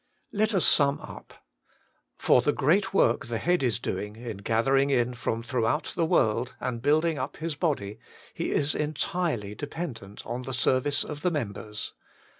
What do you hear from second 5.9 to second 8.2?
the world and building vip His body,